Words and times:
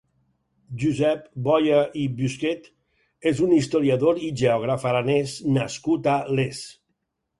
Jusèp 0.83 1.27
Boya 1.47 1.81
i 2.03 2.05
Busquet 2.21 2.65
és 3.33 3.43
un 3.49 3.53
historiador 3.61 4.23
i 4.29 4.33
geògraf 4.45 4.89
aranès 4.93 5.37
nascut 5.59 6.11
a 6.15 6.21
Les. 6.41 6.65